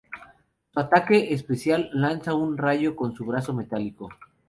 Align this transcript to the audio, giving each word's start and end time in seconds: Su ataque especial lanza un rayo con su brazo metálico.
Su 0.73 0.79
ataque 0.79 1.31
especial 1.31 1.91
lanza 1.93 2.33
un 2.33 2.57
rayo 2.57 2.95
con 2.95 3.13
su 3.13 3.23
brazo 3.23 3.53
metálico. 3.53 4.09